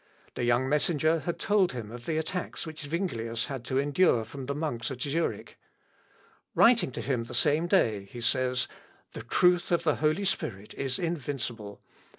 [0.33, 4.47] The young messenger had told him of the attacks which Zuinglius had to endure from
[4.47, 5.59] the monks at Zurich.
[6.55, 8.67] Writing him the same day, he says,
[9.13, 11.83] "The truth of the Holy Spirit is invincible.